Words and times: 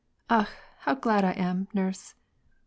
"Akh! 0.39 0.49
how 0.79 0.95
glad 0.95 1.31
T 1.35 1.39
am, 1.39 1.67
nurse." 1.75 2.15